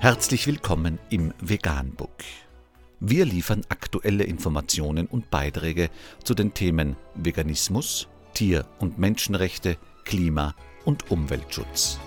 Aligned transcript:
Herzlich 0.00 0.46
willkommen 0.46 1.00
im 1.10 1.34
Veganbook. 1.40 2.22
Wir 3.00 3.24
liefern 3.24 3.62
aktuelle 3.68 4.22
Informationen 4.22 5.08
und 5.08 5.28
Beiträge 5.28 5.90
zu 6.22 6.34
den 6.34 6.54
Themen 6.54 6.94
Veganismus, 7.16 8.06
Tier- 8.32 8.64
und 8.78 9.00
Menschenrechte, 9.00 9.76
Klima- 10.04 10.54
und 10.84 11.10
Umweltschutz. 11.10 11.98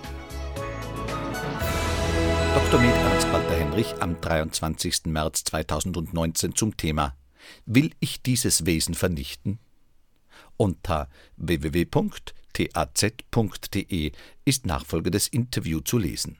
Dr. 2.55 2.79
Med 2.79 2.95
Ernst 2.95 3.29
Walter 3.33 3.55
Henrich 3.55 3.93
am 3.99 4.21
23. 4.21 5.07
März 5.07 5.43
2019 5.43 6.55
zum 6.55 6.77
Thema 6.77 7.17
Will 7.65 7.91
ich 7.99 8.21
dieses 8.21 8.65
Wesen 8.65 8.93
vernichten? 8.93 9.59
Unter 10.55 11.09
www.taz.de 11.35 12.21
ist 14.45 14.65
nachfolgendes 14.65 15.27
Interview 15.27 15.81
zu 15.81 15.97
lesen. 15.97 16.37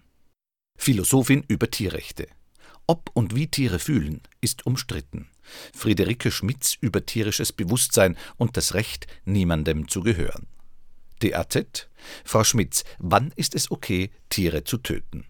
Philosophin 0.83 1.43
über 1.47 1.69
Tierrechte. 1.69 2.25
Ob 2.87 3.11
und 3.13 3.35
wie 3.35 3.45
Tiere 3.45 3.77
fühlen, 3.77 4.19
ist 4.41 4.65
umstritten. 4.65 5.29
Friederike 5.75 6.31
Schmitz 6.31 6.75
über 6.81 7.05
tierisches 7.05 7.53
Bewusstsein 7.53 8.17
und 8.37 8.57
das 8.57 8.73
Recht, 8.73 9.05
niemandem 9.23 9.87
zu 9.87 10.01
gehören. 10.01 10.47
DAZ 11.19 11.87
Frau 12.25 12.43
Schmitz, 12.43 12.83
wann 12.97 13.31
ist 13.35 13.53
es 13.53 13.69
okay, 13.69 14.09
Tiere 14.29 14.63
zu 14.63 14.79
töten? 14.79 15.25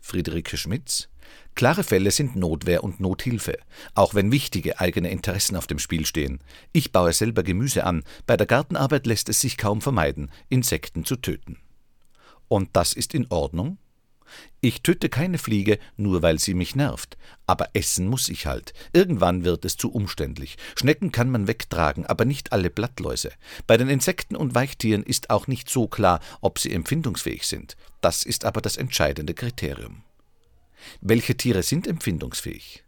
Friederike 0.00 0.56
Schmitz 0.56 1.10
Klare 1.54 1.84
Fälle 1.84 2.10
sind 2.10 2.34
Notwehr 2.34 2.82
und 2.82 2.98
Nothilfe, 2.98 3.60
auch 3.94 4.16
wenn 4.16 4.32
wichtige 4.32 4.80
eigene 4.80 5.10
Interessen 5.10 5.54
auf 5.54 5.68
dem 5.68 5.78
Spiel 5.78 6.06
stehen. 6.06 6.40
Ich 6.72 6.90
baue 6.90 7.12
selber 7.12 7.44
Gemüse 7.44 7.84
an, 7.84 8.02
bei 8.26 8.36
der 8.36 8.48
Gartenarbeit 8.48 9.06
lässt 9.06 9.28
es 9.28 9.40
sich 9.40 9.58
kaum 9.58 9.80
vermeiden, 9.80 10.28
Insekten 10.48 11.04
zu 11.04 11.14
töten. 11.14 11.60
Und 12.48 12.70
das 12.72 12.94
ist 12.94 13.14
in 13.14 13.28
Ordnung? 13.30 13.78
Ich 14.60 14.82
töte 14.82 15.08
keine 15.08 15.38
Fliege, 15.38 15.78
nur 15.96 16.22
weil 16.22 16.38
sie 16.38 16.54
mich 16.54 16.74
nervt. 16.74 17.16
Aber 17.46 17.70
essen 17.72 18.08
muss 18.08 18.28
ich 18.28 18.46
halt. 18.46 18.74
Irgendwann 18.92 19.44
wird 19.44 19.64
es 19.64 19.76
zu 19.76 19.92
umständlich. 19.92 20.56
Schnecken 20.76 21.12
kann 21.12 21.30
man 21.30 21.46
wegtragen, 21.46 22.04
aber 22.06 22.24
nicht 22.24 22.52
alle 22.52 22.70
Blattläuse. 22.70 23.30
Bei 23.66 23.76
den 23.76 23.88
Insekten 23.88 24.36
und 24.36 24.54
Weichtieren 24.54 25.02
ist 25.02 25.30
auch 25.30 25.46
nicht 25.46 25.70
so 25.70 25.86
klar, 25.86 26.20
ob 26.40 26.58
sie 26.58 26.72
empfindungsfähig 26.72 27.46
sind. 27.46 27.76
Das 28.00 28.24
ist 28.24 28.44
aber 28.44 28.60
das 28.60 28.76
entscheidende 28.76 29.34
Kriterium. 29.34 30.02
Welche 31.00 31.36
Tiere 31.36 31.62
sind 31.62 31.86
empfindungsfähig? 31.86 32.84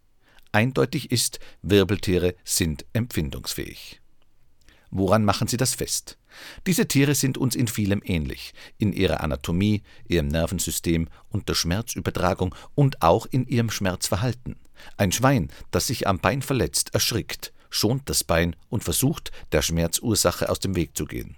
Eindeutig 0.53 1.11
ist, 1.11 1.41
Wirbeltiere 1.63 2.35
sind 2.45 2.85
empfindungsfähig. 2.93 4.01
Woran 4.91 5.25
machen 5.25 5.49
Sie 5.49 5.57
das 5.57 5.75
fest? 5.75 6.18
Diese 6.67 6.87
Tiere 6.87 7.15
sind 7.15 7.39
uns 7.39 7.55
in 7.55 7.69
vielem 7.69 8.03
ähnlich, 8.05 8.53
in 8.79 8.93
ihrer 8.93 9.21
Anatomie, 9.21 9.83
ihrem 10.07 10.29
Nervensystem 10.29 11.09
und 11.31 11.49
der 11.49 11.55
Schmerzübertragung 11.55 12.55
und 12.75 13.03
auch 13.03 13.27
in 13.27 13.47
ihrem 13.47 13.71
Schmerzverhalten. 13.71 14.57
Ein 14.97 15.13
Schwein, 15.13 15.49
das 15.71 15.87
sich 15.87 16.07
am 16.07 16.19
Bein 16.19 16.43
verletzt, 16.43 16.95
erschrickt, 16.95 17.53
schont 17.71 18.09
das 18.09 18.25
Bein 18.25 18.57
und 18.69 18.85
versucht, 18.85 19.33
der 19.53 19.63
Schmerzursache 19.63 20.49
aus 20.49 20.61
dem 20.61 20.77
Weg 20.77 20.97
zu 20.97 21.05
gehen. 21.05 21.37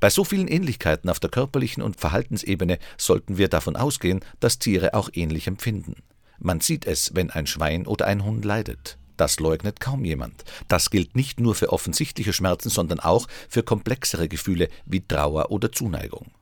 Bei 0.00 0.10
so 0.10 0.24
vielen 0.24 0.48
Ähnlichkeiten 0.48 1.10
auf 1.10 1.20
der 1.20 1.30
körperlichen 1.30 1.82
und 1.82 1.98
Verhaltensebene 1.98 2.78
sollten 2.96 3.38
wir 3.38 3.48
davon 3.48 3.76
ausgehen, 3.76 4.20
dass 4.40 4.58
Tiere 4.58 4.94
auch 4.94 5.10
ähnlich 5.12 5.46
empfinden. 5.46 5.96
Man 6.38 6.60
sieht 6.60 6.86
es, 6.86 7.14
wenn 7.14 7.30
ein 7.30 7.46
Schwein 7.46 7.86
oder 7.86 8.06
ein 8.06 8.24
Hund 8.24 8.44
leidet. 8.44 8.98
Das 9.16 9.38
leugnet 9.38 9.80
kaum 9.80 10.04
jemand. 10.04 10.44
Das 10.68 10.90
gilt 10.90 11.14
nicht 11.14 11.40
nur 11.40 11.54
für 11.54 11.72
offensichtliche 11.72 12.32
Schmerzen, 12.32 12.70
sondern 12.70 13.00
auch 13.00 13.28
für 13.48 13.62
komplexere 13.62 14.28
Gefühle 14.28 14.68
wie 14.86 15.06
Trauer 15.06 15.50
oder 15.50 15.70
Zuneigung. 15.70 16.32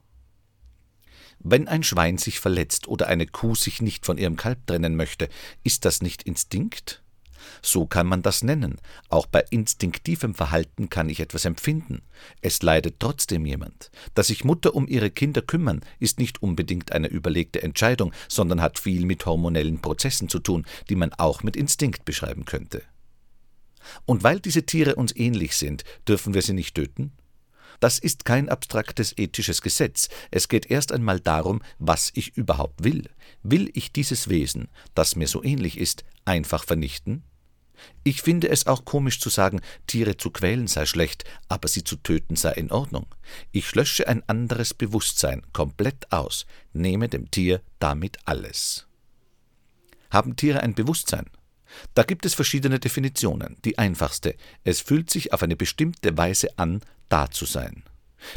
Wenn 1.38 1.66
ein 1.66 1.82
Schwein 1.82 2.18
sich 2.18 2.38
verletzt 2.38 2.86
oder 2.86 3.08
eine 3.08 3.26
Kuh 3.26 3.54
sich 3.54 3.82
nicht 3.82 4.06
von 4.06 4.16
ihrem 4.16 4.36
Kalb 4.36 4.66
trennen 4.66 4.94
möchte, 4.94 5.28
ist 5.64 5.84
das 5.84 6.00
nicht 6.00 6.22
Instinkt? 6.22 7.01
So 7.62 7.86
kann 7.86 8.06
man 8.06 8.22
das 8.22 8.42
nennen. 8.42 8.78
Auch 9.08 9.26
bei 9.26 9.44
instinktivem 9.50 10.34
Verhalten 10.34 10.88
kann 10.90 11.08
ich 11.08 11.20
etwas 11.20 11.44
empfinden. 11.44 12.02
Es 12.40 12.62
leidet 12.62 12.96
trotzdem 12.98 13.46
jemand. 13.46 13.90
Dass 14.14 14.28
sich 14.28 14.44
Mutter 14.44 14.74
um 14.74 14.86
ihre 14.86 15.10
Kinder 15.10 15.42
kümmern, 15.42 15.80
ist 15.98 16.18
nicht 16.18 16.42
unbedingt 16.42 16.92
eine 16.92 17.08
überlegte 17.08 17.62
Entscheidung, 17.62 18.12
sondern 18.28 18.60
hat 18.60 18.78
viel 18.78 19.04
mit 19.06 19.26
hormonellen 19.26 19.80
Prozessen 19.80 20.28
zu 20.28 20.38
tun, 20.38 20.66
die 20.88 20.96
man 20.96 21.12
auch 21.14 21.42
mit 21.42 21.56
Instinkt 21.56 22.04
beschreiben 22.04 22.44
könnte. 22.44 22.82
Und 24.06 24.22
weil 24.22 24.40
diese 24.40 24.64
Tiere 24.64 24.94
uns 24.94 25.14
ähnlich 25.16 25.56
sind, 25.56 25.84
dürfen 26.06 26.34
wir 26.34 26.42
sie 26.42 26.52
nicht 26.52 26.74
töten? 26.74 27.12
Das 27.80 27.98
ist 27.98 28.24
kein 28.24 28.48
abstraktes 28.48 29.12
ethisches 29.18 29.60
Gesetz. 29.60 30.08
Es 30.30 30.48
geht 30.48 30.70
erst 30.70 30.92
einmal 30.92 31.18
darum, 31.18 31.62
was 31.80 32.12
ich 32.14 32.36
überhaupt 32.36 32.84
will. 32.84 33.10
Will 33.42 33.70
ich 33.74 33.92
dieses 33.92 34.28
Wesen, 34.28 34.68
das 34.94 35.16
mir 35.16 35.26
so 35.26 35.42
ähnlich 35.42 35.78
ist, 35.78 36.04
einfach 36.24 36.62
vernichten? 36.62 37.24
Ich 38.04 38.22
finde 38.22 38.48
es 38.48 38.66
auch 38.66 38.84
komisch 38.84 39.20
zu 39.20 39.28
sagen, 39.28 39.60
Tiere 39.86 40.16
zu 40.16 40.30
quälen 40.30 40.66
sei 40.66 40.86
schlecht, 40.86 41.24
aber 41.48 41.68
sie 41.68 41.84
zu 41.84 41.96
töten 41.96 42.36
sei 42.36 42.52
in 42.52 42.70
Ordnung. 42.70 43.06
Ich 43.50 43.74
lösche 43.74 44.08
ein 44.08 44.22
anderes 44.28 44.74
Bewusstsein 44.74 45.42
komplett 45.52 46.10
aus, 46.12 46.46
nehme 46.72 47.08
dem 47.08 47.30
Tier 47.30 47.60
damit 47.78 48.18
alles. 48.24 48.86
Haben 50.10 50.36
Tiere 50.36 50.60
ein 50.60 50.74
Bewusstsein? 50.74 51.30
Da 51.94 52.02
gibt 52.02 52.26
es 52.26 52.34
verschiedene 52.34 52.78
Definitionen. 52.78 53.56
Die 53.64 53.78
einfachste, 53.78 54.34
es 54.64 54.80
fühlt 54.80 55.10
sich 55.10 55.32
auf 55.32 55.42
eine 55.42 55.56
bestimmte 55.56 56.16
Weise 56.16 56.58
an, 56.58 56.80
da 57.08 57.30
zu 57.30 57.46
sein. 57.46 57.82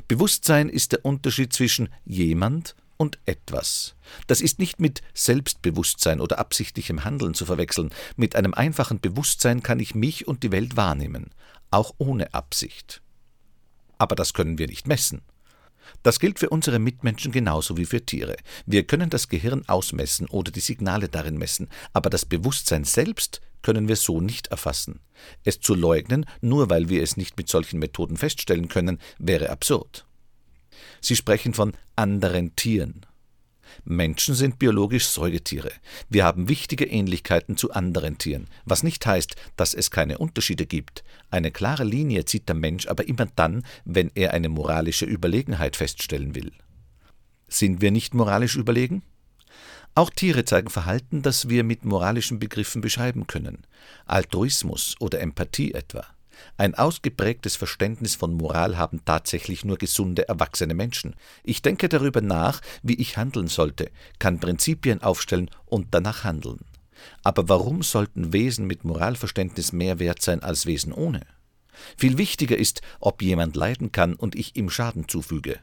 Bewusstsein 0.08 0.70
ist 0.70 0.94
der 0.94 1.06
Unterschied 1.06 1.54
zwischen 1.54 1.90
jemand 2.06 2.76
und 2.98 3.20
etwas. 3.26 3.96
Das 4.28 4.42
ist 4.42 4.60
nicht 4.60 4.80
mit 4.80 5.02
Selbstbewusstsein 5.14 6.22
oder 6.22 6.40
absichtlichem 6.40 7.04
Handeln 7.04 7.34
zu 7.34 7.46
verwechseln. 7.46 7.90
Mit 8.16 8.36
einem 8.36 8.54
einfachen 8.54 9.00
Bewusstsein 9.00 9.64
kann 9.64 9.80
ich 9.80 9.96
mich 9.96 10.28
und 10.28 10.44
die 10.44 10.52
Welt 10.52 10.78
wahrnehmen, 10.78 11.32
auch 11.72 11.94
ohne 11.98 12.34
Absicht. 12.34 13.02
Aber 13.98 14.16
das 14.16 14.34
können 14.34 14.58
wir 14.58 14.68
nicht 14.68 14.88
messen. 14.88 15.22
Das 16.04 16.20
gilt 16.20 16.40
für 16.40 16.50
unsere 16.50 16.80
Mitmenschen 16.80 17.32
genauso 17.32 17.78
wie 17.78 17.86
für 17.86 18.06
Tiere. 18.06 18.36
Wir 18.66 18.86
können 18.86 19.10
das 19.10 19.30
Gehirn 19.30 19.68
ausmessen 19.68 20.28
oder 20.28 20.52
die 20.52 20.60
Signale 20.60 21.10
darin 21.10 21.38
messen, 21.38 21.70
aber 21.94 22.10
das 22.10 22.26
Bewusstsein 22.26 22.84
selbst 22.84 23.42
können 23.62 23.88
wir 23.88 23.96
so 23.96 24.22
nicht 24.22 24.48
erfassen. 24.48 25.00
Es 25.44 25.60
zu 25.60 25.74
leugnen, 25.74 26.26
nur 26.42 26.70
weil 26.70 26.90
wir 26.90 27.02
es 27.02 27.18
nicht 27.18 27.38
mit 27.38 27.50
solchen 27.50 27.80
Methoden 27.80 28.18
feststellen 28.18 28.68
können, 28.68 29.00
wäre 29.18 29.50
absurd. 29.50 30.06
Sie 31.02 31.16
sprechen 31.16 31.54
von 31.54 31.74
anderen 31.96 32.56
Tieren. 32.56 33.06
Menschen 33.84 34.36
sind 34.36 34.60
biologisch 34.60 35.08
Säugetiere. 35.08 35.72
Wir 36.10 36.24
haben 36.24 36.48
wichtige 36.48 36.86
Ähnlichkeiten 36.86 37.58
zu 37.58 37.72
anderen 37.72 38.18
Tieren, 38.18 38.48
was 38.64 38.84
nicht 38.84 39.06
heißt, 39.06 39.36
dass 39.58 39.74
es 39.74 39.92
keine 39.92 40.18
Unterschiede 40.18 40.66
gibt. 40.66 41.04
Eine 41.30 41.52
klare 41.52 41.84
Linie 41.84 42.26
zieht 42.26 42.48
der 42.48 42.56
Mensch 42.56 42.88
aber 42.88 43.08
immer 43.08 43.28
dann, 43.36 43.66
wenn 43.84 44.12
er 44.16 44.34
eine 44.34 44.50
moralische 44.50 45.06
Überlegenheit 45.06 45.76
feststellen 45.76 46.36
will. 46.36 46.52
Sind 47.48 47.82
wir 47.82 47.92
nicht 47.92 48.14
moralisch 48.14 48.56
überlegen? 48.56 49.04
Auch 49.94 50.10
Tiere 50.10 50.44
zeigen 50.44 50.70
Verhalten, 50.70 51.22
das 51.22 51.48
wir 51.48 51.64
mit 51.64 51.86
moralischen 51.86 52.40
Begriffen 52.40 52.82
beschreiben 52.82 53.28
können. 53.28 53.66
Altruismus 54.06 54.96
oder 55.00 55.22
Empathie 55.22 55.74
etwa. 55.74 56.06
Ein 56.58 56.76
ausgeprägtes 56.76 57.56
Verständnis 57.56 58.16
von 58.16 58.34
Moral 58.34 58.78
haben 58.78 59.04
tatsächlich 59.06 59.66
nur 59.66 59.78
gesunde, 59.78 60.28
erwachsene 60.28 60.74
Menschen. 60.74 61.16
Ich 61.44 61.62
denke 61.62 61.90
darüber 61.90 62.22
nach, 62.22 62.62
wie 62.84 62.96
ich 62.96 63.18
handeln 63.18 63.48
sollte, 63.48 63.92
kann 64.20 64.40
Prinzipien 64.40 65.02
aufstellen 65.02 65.50
und 65.66 65.88
danach 65.92 66.24
handeln. 66.24 66.60
Aber 67.24 67.50
warum 67.50 67.84
sollten 67.84 68.34
Wesen 68.34 68.66
mit 68.68 68.84
Moralverständnis 68.86 69.72
mehr 69.72 70.00
wert 70.00 70.22
sein 70.22 70.42
als 70.44 70.66
Wesen 70.66 70.94
ohne? 70.94 71.22
Viel 71.98 72.18
wichtiger 72.18 72.58
ist, 72.58 72.82
ob 73.00 73.22
jemand 73.22 73.56
leiden 73.56 73.92
kann 73.92 74.14
und 74.14 74.36
ich 74.36 74.56
ihm 74.56 74.70
Schaden 74.70 75.08
zufüge. 75.08 75.60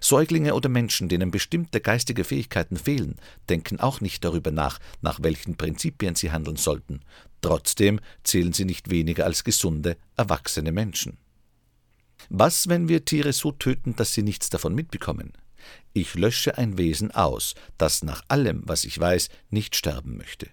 Säuglinge 0.00 0.54
oder 0.54 0.68
Menschen, 0.68 1.08
denen 1.08 1.30
bestimmte 1.30 1.80
geistige 1.80 2.24
Fähigkeiten 2.24 2.76
fehlen, 2.76 3.16
denken 3.48 3.80
auch 3.80 4.00
nicht 4.00 4.24
darüber 4.24 4.50
nach, 4.50 4.78
nach 5.02 5.22
welchen 5.22 5.56
Prinzipien 5.56 6.14
sie 6.14 6.32
handeln 6.32 6.56
sollten. 6.56 7.00
Trotzdem 7.44 8.00
zählen 8.22 8.54
sie 8.54 8.64
nicht 8.64 8.88
weniger 8.88 9.26
als 9.26 9.44
gesunde, 9.44 9.98
erwachsene 10.16 10.72
Menschen. 10.72 11.18
Was, 12.30 12.70
wenn 12.70 12.88
wir 12.88 13.04
Tiere 13.04 13.34
so 13.34 13.52
töten, 13.52 13.94
dass 13.96 14.14
sie 14.14 14.22
nichts 14.22 14.48
davon 14.48 14.74
mitbekommen? 14.74 15.34
Ich 15.92 16.14
lösche 16.14 16.56
ein 16.56 16.78
Wesen 16.78 17.10
aus, 17.10 17.54
das 17.76 18.02
nach 18.02 18.22
allem, 18.28 18.62
was 18.64 18.86
ich 18.86 18.98
weiß, 18.98 19.28
nicht 19.50 19.76
sterben 19.76 20.16
möchte. 20.16 20.48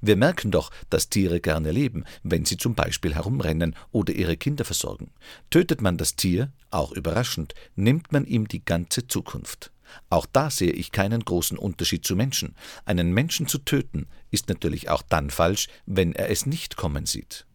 Wir 0.00 0.16
merken 0.16 0.50
doch, 0.50 0.70
dass 0.88 1.10
Tiere 1.10 1.40
gerne 1.40 1.72
leben, 1.72 2.04
wenn 2.22 2.46
sie 2.46 2.56
zum 2.56 2.74
Beispiel 2.74 3.14
herumrennen 3.14 3.76
oder 3.92 4.14
ihre 4.14 4.38
Kinder 4.38 4.64
versorgen. 4.64 5.10
Tötet 5.50 5.82
man 5.82 5.98
das 5.98 6.16
Tier, 6.16 6.54
auch 6.70 6.92
überraschend, 6.92 7.54
nimmt 7.76 8.12
man 8.12 8.24
ihm 8.24 8.48
die 8.48 8.64
ganze 8.64 9.06
Zukunft. 9.08 9.73
Auch 10.10 10.26
da 10.26 10.50
sehe 10.50 10.72
ich 10.72 10.92
keinen 10.92 11.24
großen 11.24 11.58
Unterschied 11.58 12.04
zu 12.04 12.16
Menschen. 12.16 12.54
Einen 12.84 13.12
Menschen 13.12 13.46
zu 13.46 13.58
töten 13.58 14.06
ist 14.30 14.48
natürlich 14.48 14.88
auch 14.90 15.02
dann 15.02 15.30
falsch, 15.30 15.68
wenn 15.86 16.14
er 16.14 16.30
es 16.30 16.46
nicht 16.46 16.76
kommen 16.76 17.06
sieht. 17.06 17.46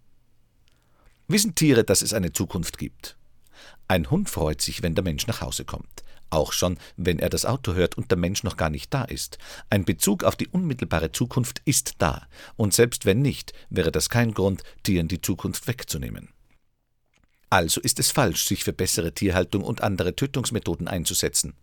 Wissen 1.28 1.56
Tiere, 1.56 1.84
dass 1.84 2.02
es 2.02 2.14
eine 2.14 2.34
Zukunft 2.34 2.78
gibt? 2.78 3.18
Ein 3.88 4.10
Hund 4.10 4.30
freut 4.30 4.62
sich, 4.62 4.84
wenn 4.84 4.96
der 4.96 5.04
Mensch 5.04 5.28
nach 5.28 5.42
Hause 5.42 5.66
kommt. 5.66 6.04
auch 6.30 6.54
schon, 6.54 6.78
wenn 6.98 7.20
er 7.20 7.30
das 7.30 7.46
Auto 7.46 7.74
hört 7.74 7.96
und 7.96 8.12
der 8.12 8.18
Mensch 8.18 8.44
noch 8.44 8.58
gar 8.58 8.70
nicht 8.70 8.94
da 8.94 9.04
ist. 9.04 9.38
Ein 9.70 9.86
Bezug 9.86 10.24
auf 10.24 10.36
die 10.36 10.48
unmittelbare 10.48 11.12
Zukunft 11.12 11.62
ist 11.66 11.96
da, 12.00 12.28
und 12.56 12.74
selbst 12.74 13.06
wenn 13.06 13.22
nicht, 13.22 13.54
wäre 13.70 13.92
das 13.92 14.10
kein 14.10 14.34
Grund, 14.34 14.64
Tieren 14.84 15.08
die 15.08 15.22
Zukunft 15.22 15.68
wegzunehmen. 15.68 16.30
Also 17.50 17.82
ist 17.82 18.00
es 18.00 18.12
falsch, 18.12 18.46
sich 18.46 18.64
für 18.64 18.74
bessere 18.74 19.14
Tierhaltung 19.14 19.64
und 19.64 19.82
andere 19.82 20.16
Tötungsmethoden 20.16 20.88
einzusetzen. 20.88 21.54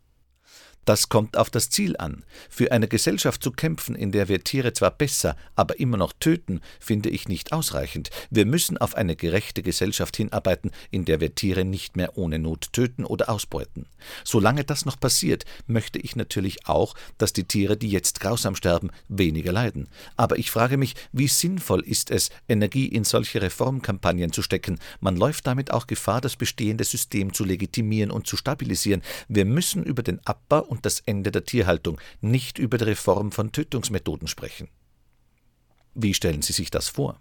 Das 0.87 1.09
kommt 1.09 1.37
auf 1.37 1.51
das 1.51 1.69
Ziel 1.69 1.97
an. 1.99 2.23
Für 2.49 2.71
eine 2.71 2.87
Gesellschaft 2.87 3.43
zu 3.43 3.51
kämpfen, 3.51 3.97
in 3.97 4.13
der 4.13 4.29
wir 4.29 4.45
Tiere 4.45 4.73
zwar 4.73 4.93
besser, 4.93 5.37
aber 5.57 5.81
immer 5.81 5.97
noch 5.97 6.13
töten, 6.13 6.61
finde 6.79 7.11
ich 7.11 7.27
nicht 7.27 7.53
ausreichend. 7.53 8.11
Wir 8.31 8.47
müssen 8.47 8.79
auf 8.79 8.95
eine 8.95 9.17
gerechte 9.17 9.65
Gesellschaft 9.65 10.17
hinarbeiten, 10.17 10.71
in 10.93 11.05
der 11.05 11.21
wir 11.21 11.35
Tiere 11.35 11.65
nicht 11.65 11.97
mehr 11.97 12.17
ohne 12.17 12.39
Not 12.39 12.73
töten 12.73 13.05
oder 13.05 13.29
ausbeuten. 13.31 13.87
Solange 14.23 14.63
das 14.63 14.85
noch 14.85 15.01
passiert, 15.01 15.45
möchte 15.67 15.99
ich 15.99 16.15
natürlich 16.15 16.69
auch, 16.69 16.95
dass 17.19 17.33
die 17.33 17.49
Tiere, 17.49 17.77
die 17.77 17.91
jetzt 17.91 18.21
grausam 18.21 18.55
sterben, 18.55 18.91
weniger 19.09 19.51
leiden. 19.51 19.89
Aber 20.17 20.39
ich 20.39 20.53
frage 20.53 20.77
mich, 20.77 20.95
wie 21.11 21.27
sinnvoll 21.27 21.81
ist 21.81 22.13
es, 22.13 22.31
Energie 22.49 22.87
in 22.87 23.03
solche 23.03 23.43
Reformkampagnen 23.43 24.31
zu 24.31 24.41
stecken? 24.41 24.79
Man 25.01 25.17
läuft 25.17 25.49
damit 25.49 25.73
auch 25.73 25.89
Gefahr, 25.89 26.21
das 26.21 26.37
bestehende 26.37 26.85
System 26.85 27.35
zu 27.35 27.45
legitimieren 27.45 28.13
und 28.13 28.29
zu 28.29 28.37
stabilisieren. 28.37 29.03
Wir 29.27 29.47
müssen 29.47 29.83
über 29.83 30.05
den 30.05 30.25
Abbau 30.25 30.76
und 30.77 30.85
das 30.85 31.01
Ende 31.01 31.33
der 31.33 31.45
Tierhaltung, 31.45 31.99
nicht 32.21 32.59
über 32.59 32.77
die 32.77 32.85
Reform 32.85 33.33
von 33.33 33.51
Tötungsmethoden 33.51 34.29
sprechen. 34.29 34.69
Wie 35.95 36.13
stellen 36.13 36.43
Sie 36.43 36.53
sich 36.53 36.71
das 36.71 36.89
vor? 36.89 37.19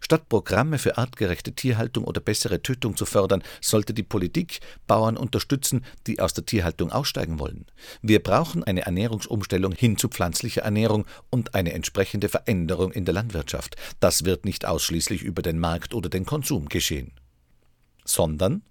Statt 0.00 0.28
Programme 0.28 0.78
für 0.78 0.96
artgerechte 0.96 1.52
Tierhaltung 1.52 2.04
oder 2.04 2.20
bessere 2.20 2.62
Tötung 2.62 2.96
zu 2.96 3.04
fördern, 3.04 3.42
sollte 3.60 3.94
die 3.94 4.02
Politik 4.04 4.60
Bauern 4.86 5.16
unterstützen, 5.16 5.84
die 6.06 6.20
aus 6.20 6.34
der 6.34 6.46
Tierhaltung 6.46 6.92
aussteigen 6.92 7.40
wollen. 7.40 7.66
Wir 8.00 8.22
brauchen 8.22 8.62
eine 8.62 8.82
Ernährungsumstellung 8.82 9.72
hin 9.72 9.96
zu 9.96 10.08
pflanzlicher 10.08 10.62
Ernährung 10.62 11.04
und 11.30 11.54
eine 11.54 11.72
entsprechende 11.72 12.28
Veränderung 12.28 12.92
in 12.92 13.04
der 13.04 13.14
Landwirtschaft. 13.14 13.76
Das 13.98 14.24
wird 14.24 14.44
nicht 14.44 14.66
ausschließlich 14.66 15.22
über 15.22 15.42
den 15.42 15.58
Markt 15.58 15.94
oder 15.94 16.08
den 16.08 16.26
Konsum 16.26 16.68
geschehen, 16.68 17.12
sondern 18.04 18.62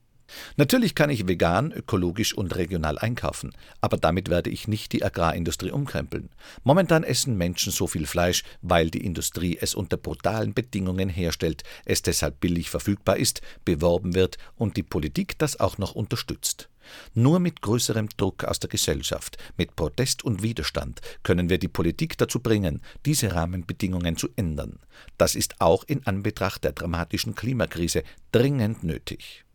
Natürlich 0.56 0.96
kann 0.96 1.10
ich 1.10 1.28
vegan, 1.28 1.72
ökologisch 1.72 2.34
und 2.34 2.56
regional 2.56 2.98
einkaufen, 2.98 3.54
aber 3.82 3.98
damit 3.98 4.30
werde 4.30 4.50
ich 4.50 4.68
nicht 4.68 4.92
die 4.94 5.04
Agrarindustrie 5.04 5.72
umkrempeln. 5.72 6.30
Momentan 6.64 7.04
essen 7.04 7.38
Menschen 7.38 7.72
so 7.72 7.88
viel 7.88 8.06
Fleisch, 8.06 8.44
weil 8.62 8.90
die 8.90 9.06
Industrie 9.06 9.58
es 9.60 9.76
unter 9.76 9.98
brutalen 9.98 10.54
Bedingungen 10.54 11.10
herstellt, 11.10 11.64
es 11.86 12.02
deshalb 12.02 12.40
billig 12.40 12.70
verfügbar 12.70 13.18
ist, 13.18 13.42
beworben 13.66 14.14
wird 14.16 14.38
und 14.56 14.78
die 14.78 14.84
Politik 14.84 15.38
das 15.40 15.60
auch 15.60 15.78
noch 15.78 15.96
unterstützt. 15.96 16.70
Nur 17.14 17.40
mit 17.40 17.62
größerem 17.62 18.10
Druck 18.18 18.44
aus 18.44 18.60
der 18.60 18.70
Gesellschaft, 18.70 19.38
mit 19.58 19.76
Protest 19.76 20.24
und 20.24 20.44
Widerstand 20.44 21.02
können 21.24 21.50
wir 21.50 21.58
die 21.58 21.68
Politik 21.68 22.18
dazu 22.18 22.40
bringen, 22.40 22.82
diese 23.06 23.34
Rahmenbedingungen 23.34 24.18
zu 24.18 24.30
ändern. 24.36 24.80
Das 25.18 25.36
ist 25.36 25.62
auch 25.62 25.84
in 25.86 26.06
Anbetracht 26.06 26.64
der 26.64 26.74
dramatischen 26.74 27.36
Klimakrise 27.36 28.04
dringend 28.32 28.84
nötig. 28.84 29.46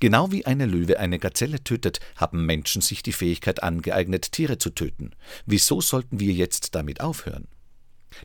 Genau 0.00 0.32
wie 0.32 0.46
eine 0.46 0.64
Löwe 0.64 0.98
eine 0.98 1.18
Gazelle 1.18 1.62
tötet, 1.62 2.00
haben 2.16 2.46
Menschen 2.46 2.80
sich 2.80 3.02
die 3.02 3.12
Fähigkeit 3.12 3.62
angeeignet, 3.62 4.32
Tiere 4.32 4.56
zu 4.56 4.70
töten. 4.70 5.10
Wieso 5.44 5.82
sollten 5.82 6.18
wir 6.18 6.32
jetzt 6.32 6.74
damit 6.74 7.02
aufhören? 7.02 7.46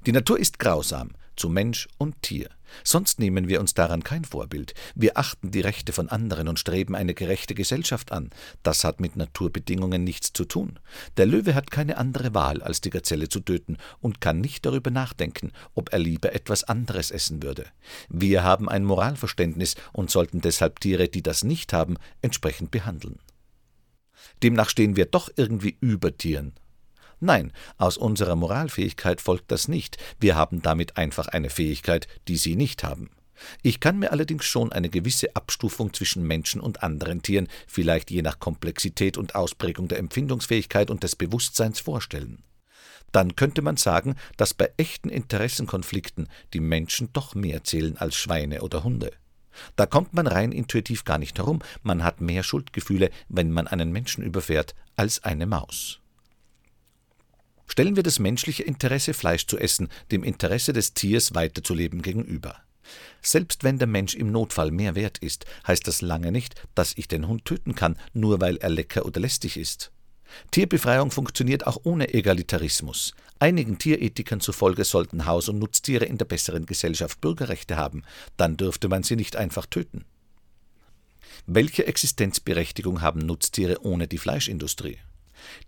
Die 0.06 0.13
Natur 0.13 0.39
ist 0.39 0.57
grausam, 0.57 1.12
zu 1.36 1.50
Mensch 1.50 1.88
und 1.98 2.22
Tier. 2.22 2.50
Sonst 2.84 3.20
nehmen 3.20 3.48
wir 3.48 3.60
uns 3.60 3.74
daran 3.74 4.04
kein 4.04 4.26
Vorbild. 4.26 4.74
Wir 4.96 5.18
achten 5.18 5.52
die 5.52 5.62
Rechte 5.62 5.94
von 5.94 6.10
anderen 6.10 6.48
und 6.48 6.60
streben 6.60 6.96
eine 6.96 7.14
gerechte 7.14 7.56
Gesellschaft 7.56 8.12
an. 8.12 8.30
Das 8.64 8.84
hat 8.84 9.00
mit 9.00 9.16
Naturbedingungen 9.16 10.04
nichts 10.04 10.34
zu 10.34 10.46
tun. 10.46 10.80
Der 11.18 11.26
Löwe 11.26 11.56
hat 11.56 11.72
keine 11.72 11.98
andere 11.98 12.34
Wahl, 12.34 12.62
als 12.62 12.82
die 12.82 12.90
Gazelle 12.90 13.30
zu 13.30 13.40
töten 13.40 13.78
und 14.02 14.22
kann 14.22 14.42
nicht 14.42 14.66
darüber 14.66 14.92
nachdenken, 14.92 15.52
ob 15.74 15.94
er 15.94 16.00
lieber 16.00 16.34
etwas 16.34 16.64
anderes 16.64 17.12
essen 17.12 17.44
würde. 17.44 17.66
Wir 18.10 18.44
haben 18.44 18.70
ein 18.70 18.84
Moralverständnis 18.84 19.76
und 19.94 20.12
sollten 20.12 20.42
deshalb 20.42 20.80
Tiere, 20.80 21.08
die 21.08 21.24
das 21.24 21.44
nicht 21.44 21.74
haben, 21.74 21.98
entsprechend 22.22 22.72
behandeln. 22.72 23.20
Demnach 24.44 24.70
stehen 24.70 24.96
wir 24.96 25.06
doch 25.06 25.30
irgendwie 25.36 25.78
über 25.80 26.18
Tieren 26.18 26.54
Nein, 27.20 27.52
aus 27.78 27.98
unserer 27.98 28.36
Moralfähigkeit 28.36 29.22
folgt 29.22 29.52
das 29.52 29.68
nicht, 29.68 29.98
wir 30.20 30.36
haben 30.36 30.62
damit 30.62 30.98
einfach 30.98 31.28
eine 31.28 31.50
Fähigkeit, 31.50 32.08
die 32.28 32.38
sie 32.38 32.56
nicht 32.56 32.84
haben. 32.84 33.10
Ich 33.62 33.80
kann 33.80 34.00
mir 34.00 34.12
allerdings 34.12 34.46
schon 34.46 34.72
eine 34.72 34.90
gewisse 34.90 35.36
Abstufung 35.36 35.94
zwischen 35.94 36.26
Menschen 36.26 36.62
und 36.62 36.84
anderen 36.84 37.22
Tieren, 37.22 37.48
vielleicht 37.68 38.12
je 38.12 38.22
nach 38.22 38.40
Komplexität 38.40 39.18
und 39.18 39.36
Ausprägung 39.36 39.88
der 39.88 40.00
Empfindungsfähigkeit 40.00 40.90
und 40.90 41.04
des 41.04 41.16
Bewusstseins 41.16 41.80
vorstellen. 41.80 42.44
Dann 43.12 43.36
könnte 43.36 43.62
man 43.62 43.78
sagen, 43.78 44.16
dass 44.38 44.54
bei 44.54 44.72
echten 44.78 45.10
Interessenkonflikten 45.10 46.28
die 46.54 46.60
Menschen 46.60 47.10
doch 47.14 47.36
mehr 47.36 47.64
zählen 47.64 47.98
als 47.98 48.16
Schweine 48.16 48.62
oder 48.62 48.84
Hunde. 48.84 49.12
Da 49.78 49.86
kommt 49.86 50.14
man 50.14 50.28
rein 50.28 50.52
intuitiv 50.52 51.06
gar 51.06 51.18
nicht 51.18 51.38
herum, 51.38 51.60
man 51.82 52.04
hat 52.04 52.20
mehr 52.20 52.44
Schuldgefühle, 52.44 53.10
wenn 53.30 53.52
man 53.52 53.68
einen 53.68 53.92
Menschen 53.92 54.24
überfährt, 54.24 54.76
als 54.98 55.24
eine 55.24 55.46
Maus. 55.46 56.02
Stellen 57.68 57.96
wir 57.96 58.04
das 58.04 58.20
menschliche 58.20 58.64
Interesse, 58.64 59.14
Fleisch 59.14 59.48
zu 59.48 59.58
essen, 59.58 59.90
dem 60.12 60.24
Interesse 60.24 60.74
des 60.74 60.94
Tiers 60.94 61.34
weiterzuleben 61.34 62.02
gegenüber. 62.02 62.56
Selbst 63.22 63.64
wenn 63.64 63.80
der 63.80 63.88
Mensch 63.88 64.14
im 64.14 64.32
Notfall 64.32 64.72
mehr 64.72 64.96
wert 64.96 65.18
ist, 65.18 65.46
heißt 65.68 65.88
das 65.88 66.02
lange 66.02 66.32
nicht, 66.32 66.56
dass 66.76 66.94
ich 66.96 67.08
den 67.08 67.28
Hund 67.28 67.46
töten 67.46 67.74
kann, 67.74 67.98
nur 68.14 68.40
weil 68.40 68.58
er 68.58 68.70
lecker 68.70 69.06
oder 69.06 69.20
lästig 69.20 69.58
ist. 69.58 69.92
Tierbefreiung 70.52 71.12
funktioniert 71.12 71.66
auch 71.66 71.80
ohne 71.84 72.14
Egalitarismus. 72.14 73.14
Einigen 73.40 73.78
Tierethikern 73.78 74.42
zufolge 74.42 74.84
sollten 74.84 75.26
Haus- 75.26 75.50
und 75.50 75.60
Nutztiere 75.60 76.06
in 76.06 76.18
der 76.18 76.26
besseren 76.26 76.66
Gesellschaft 76.66 77.22
Bürgerrechte 77.22 77.78
haben, 77.78 78.04
dann 78.38 78.58
dürfte 78.58 78.88
man 78.88 79.04
sie 79.04 79.16
nicht 79.16 79.36
einfach 79.36 79.66
töten. 79.66 80.06
Welche 81.48 81.86
Existenzberechtigung 81.86 83.02
haben 83.02 83.20
Nutztiere 83.20 83.84
ohne 83.84 84.08
die 84.08 84.18
Fleischindustrie? 84.18 84.98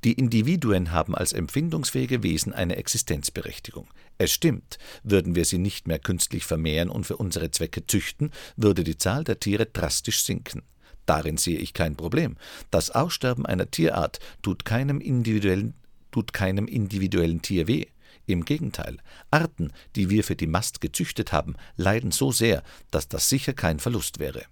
Die 0.03 0.13
Individuen 0.13 0.91
haben 0.91 1.15
als 1.15 1.33
empfindungsfähige 1.33 2.24
Wesen 2.24 2.53
eine 2.53 2.75
Existenzberechtigung. 2.75 3.88
Es 4.18 4.31
stimmt, 4.31 4.77
würden 5.03 5.35
wir 5.35 5.45
sie 5.45 5.57
nicht 5.57 5.88
mehr 5.88 6.00
künstlich 6.00 6.45
vermehren 6.45 6.89
und 6.89 7.06
für 7.06 7.18
unsere 7.18 7.51
Zwecke 7.51 7.85
züchten, 7.85 8.31
würde 8.56 8.83
die 8.83 8.97
Zahl 8.97 9.24
der 9.24 9.39
Tiere 9.39 9.65
drastisch 9.65 10.24
sinken. 10.24 10.63
Darin 11.06 11.38
sehe 11.38 11.57
ich 11.57 11.74
kein 11.74 11.95
Problem. 11.95 12.35
Das 12.69 12.91
Aussterben 12.91 13.45
einer 13.45 13.71
Tierart 13.71 14.19
tut 14.41 14.65
keinem 14.65 15.00
individuellen, 15.00 15.74
tut 16.12 16.33
keinem 16.33 16.68
individuellen 16.68 17.41
Tier 17.41 17.67
weh. 17.67 17.86
Im 18.25 18.43
Gegenteil, 18.43 18.98
Arten, 19.31 19.72
die 19.96 20.10
wir 20.10 20.24
für 20.24 20.36
die 20.36 20.48
Mast 20.48 20.81
gezüchtet 20.81 21.31
haben, 21.31 21.55
leiden 21.77 22.12
so 22.12 22.31
sehr, 22.31 22.62
dass 22.91 23.07
das 23.07 23.29
sicher 23.29 23.53
kein 23.53 23.79
Verlust 23.79 24.19
wäre. 24.19 24.43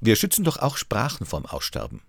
Wir 0.00 0.16
schützen 0.16 0.44
doch 0.44 0.56
auch 0.56 0.76
Sprachen 0.76 1.26
vom 1.26 1.46
Aussterben. 1.46 2.02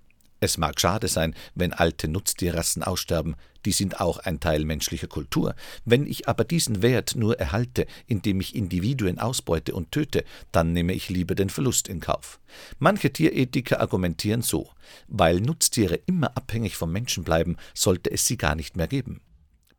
Es 0.43 0.57
mag 0.57 0.81
schade 0.81 1.07
sein, 1.07 1.35
wenn 1.53 1.71
alte 1.71 2.07
Nutztierrassen 2.07 2.81
aussterben, 2.81 3.35
die 3.63 3.71
sind 3.71 4.01
auch 4.01 4.17
ein 4.17 4.39
Teil 4.39 4.65
menschlicher 4.65 5.05
Kultur. 5.05 5.53
Wenn 5.85 6.07
ich 6.07 6.27
aber 6.27 6.43
diesen 6.45 6.81
Wert 6.81 7.15
nur 7.15 7.39
erhalte, 7.39 7.85
indem 8.07 8.41
ich 8.41 8.55
Individuen 8.55 9.19
ausbeute 9.19 9.75
und 9.75 9.91
töte, 9.91 10.23
dann 10.51 10.73
nehme 10.73 10.93
ich 10.93 11.09
lieber 11.09 11.35
den 11.35 11.51
Verlust 11.51 11.87
in 11.87 11.99
Kauf. 11.99 12.39
Manche 12.79 13.13
Tierethiker 13.13 13.81
argumentieren 13.81 14.41
so, 14.41 14.71
weil 15.07 15.41
Nutztiere 15.41 15.99
immer 16.07 16.35
abhängig 16.35 16.75
vom 16.75 16.91
Menschen 16.91 17.23
bleiben, 17.23 17.57
sollte 17.75 18.09
es 18.09 18.25
sie 18.25 18.37
gar 18.37 18.55
nicht 18.55 18.75
mehr 18.75 18.87
geben. 18.87 19.21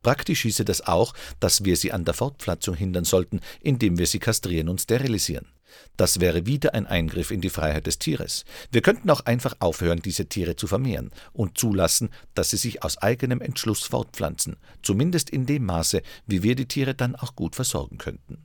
Praktisch 0.05 0.43
hieße 0.43 0.65
das 0.65 0.87
auch, 0.87 1.13
dass 1.41 1.65
wir 1.65 1.77
sie 1.77 1.91
an 1.91 2.05
der 2.05 2.15
Fortpflanzung 2.15 2.77
hindern 2.77 3.05
sollten, 3.05 3.41
indem 3.61 3.99
wir 3.99 4.07
sie 4.07 4.21
kastrieren 4.21 4.69
und 4.69 4.81
sterilisieren. 4.81 5.49
Das 5.97 6.21
wäre 6.21 6.47
wieder 6.47 6.75
ein 6.75 6.87
Eingriff 6.87 7.31
in 7.31 7.41
die 7.41 7.51
Freiheit 7.51 7.87
des 7.87 7.99
Tieres. 7.99 8.45
Wir 8.71 8.83
könnten 8.83 9.11
auch 9.11 9.21
einfach 9.21 9.57
aufhören, 9.61 10.01
diese 10.01 10.27
Tiere 10.27 10.57
zu 10.57 10.67
vermehren 10.67 11.11
und 11.33 11.59
zulassen, 11.59 12.11
dass 12.35 12.51
sie 12.51 12.57
sich 12.57 12.83
aus 12.83 12.99
eigenem 12.99 13.41
Entschluss 13.41 13.85
fortpflanzen, 13.85 14.57
zumindest 14.83 15.31
in 15.31 15.47
dem 15.47 15.65
Maße, 15.65 16.03
wie 16.27 16.43
wir 16.43 16.55
die 16.55 16.67
Tiere 16.67 16.95
dann 16.95 17.17
auch 17.17 17.37
gut 17.37 17.55
versorgen 17.55 17.99
könnten. 17.99 18.39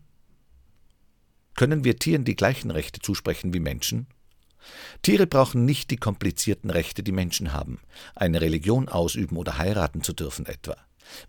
Können 1.55 1.83
wir 1.83 1.97
Tieren 1.97 2.23
die 2.23 2.35
gleichen 2.35 2.69
Rechte 2.69 2.99
zusprechen 2.99 3.53
wie 3.53 3.59
Menschen? 3.59 4.07
Tiere 5.01 5.27
brauchen 5.27 5.65
nicht 5.65 5.91
die 5.91 5.97
komplizierten 5.97 6.69
Rechte, 6.69 7.03
die 7.03 7.11
Menschen 7.11 7.53
haben, 7.53 7.79
eine 8.15 8.41
Religion 8.41 8.89
ausüben 8.89 9.37
oder 9.37 9.57
heiraten 9.57 10.03
zu 10.03 10.13
dürfen 10.13 10.45
etwa. 10.45 10.75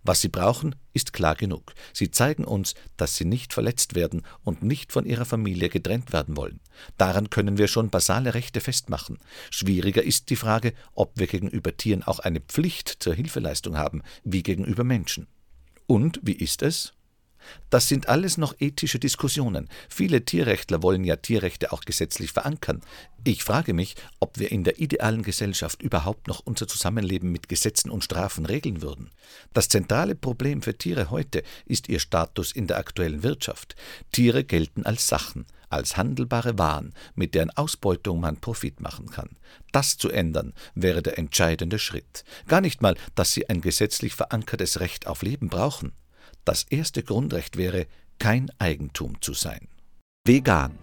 Was 0.03 0.21
sie 0.21 0.29
brauchen, 0.29 0.75
ist 0.93 1.13
klar 1.13 1.35
genug. 1.35 1.73
Sie 1.93 2.11
zeigen 2.11 2.45
uns, 2.45 2.75
dass 2.97 3.15
sie 3.15 3.25
nicht 3.25 3.53
verletzt 3.53 3.95
werden 3.95 4.23
und 4.43 4.63
nicht 4.63 4.91
von 4.91 5.05
ihrer 5.05 5.25
Familie 5.25 5.69
getrennt 5.69 6.13
werden 6.13 6.37
wollen. 6.37 6.59
Daran 6.97 7.29
können 7.29 7.57
wir 7.57 7.67
schon 7.67 7.89
basale 7.89 8.33
Rechte 8.33 8.61
festmachen. 8.61 9.17
Schwieriger 9.51 10.03
ist 10.03 10.29
die 10.29 10.35
Frage, 10.35 10.73
ob 10.93 11.17
wir 11.19 11.27
gegenüber 11.27 11.75
Tieren 11.75 12.03
auch 12.03 12.19
eine 12.19 12.41
Pflicht 12.41 12.97
zur 12.99 13.13
Hilfeleistung 13.13 13.77
haben, 13.77 14.01
wie 14.23 14.43
gegenüber 14.43 14.83
Menschen. 14.83 15.27
Und 15.87 16.19
wie 16.23 16.33
ist 16.33 16.61
es? 16.61 16.93
Das 17.69 17.87
sind 17.87 18.09
alles 18.09 18.37
noch 18.37 18.55
ethische 18.59 18.99
Diskussionen. 18.99 19.69
Viele 19.89 20.25
Tierrechtler 20.25 20.83
wollen 20.83 21.03
ja 21.03 21.17
Tierrechte 21.17 21.71
auch 21.71 21.81
gesetzlich 21.81 22.31
verankern. 22.31 22.81
Ich 23.23 23.43
frage 23.43 23.73
mich, 23.73 23.95
ob 24.19 24.39
wir 24.39 24.51
in 24.51 24.63
der 24.63 24.79
idealen 24.79 25.23
Gesellschaft 25.23 25.81
überhaupt 25.81 26.27
noch 26.27 26.41
unser 26.45 26.67
Zusammenleben 26.67 27.31
mit 27.31 27.49
Gesetzen 27.49 27.89
und 27.89 28.03
Strafen 28.03 28.45
regeln 28.45 28.81
würden. 28.81 29.11
Das 29.53 29.67
zentrale 29.67 30.15
Problem 30.15 30.61
für 30.61 30.77
Tiere 30.77 31.09
heute 31.09 31.43
ist 31.65 31.89
ihr 31.89 31.99
Status 31.99 32.51
in 32.51 32.67
der 32.67 32.77
aktuellen 32.77 33.23
Wirtschaft. 33.23 33.75
Tiere 34.11 34.43
gelten 34.43 34.85
als 34.85 35.07
Sachen, 35.07 35.45
als 35.69 35.97
handelbare 35.97 36.57
Waren, 36.57 36.93
mit 37.15 37.35
deren 37.35 37.51
Ausbeutung 37.51 38.19
man 38.19 38.37
Profit 38.37 38.79
machen 38.79 39.09
kann. 39.09 39.29
Das 39.71 39.97
zu 39.97 40.09
ändern 40.09 40.53
wäre 40.73 41.01
der 41.01 41.17
entscheidende 41.17 41.79
Schritt. 41.79 42.23
Gar 42.47 42.61
nicht 42.61 42.81
mal, 42.81 42.95
dass 43.15 43.33
sie 43.33 43.49
ein 43.49 43.61
gesetzlich 43.61 44.15
verankertes 44.15 44.79
Recht 44.79 45.07
auf 45.07 45.21
Leben 45.21 45.49
brauchen. 45.49 45.93
Das 46.45 46.63
erste 46.63 47.03
Grundrecht 47.03 47.57
wäre, 47.57 47.87
kein 48.17 48.49
Eigentum 48.59 49.21
zu 49.21 49.33
sein. 49.33 49.67
Vegan, 50.25 50.77